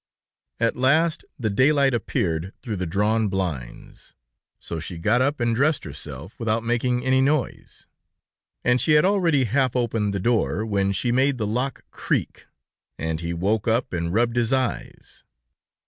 At 0.59 0.75
last 0.75 1.25
the 1.37 1.51
daylight 1.51 1.93
appeared 1.93 2.53
through 2.63 2.77
the 2.77 2.87
drawn 2.87 3.27
blinds; 3.27 4.15
so 4.59 4.79
she 4.79 4.97
got 4.97 5.21
up 5.21 5.39
and 5.39 5.55
dressed 5.55 5.83
herself 5.83 6.39
without 6.39 6.63
making 6.63 7.05
any 7.05 7.21
noise, 7.21 7.85
and 8.63 8.81
she 8.81 8.93
had 8.93 9.05
already 9.05 9.43
half 9.43 9.75
opened 9.75 10.11
the 10.11 10.19
door, 10.19 10.65
when 10.65 10.91
she 10.91 11.11
made 11.11 11.37
the 11.37 11.45
lock 11.45 11.83
creak, 11.91 12.47
and 12.97 13.19
he 13.21 13.31
woke 13.31 13.67
up 13.67 13.93
and 13.93 14.11
rubbed 14.11 14.37
his 14.37 14.51
eyes. 14.51 15.23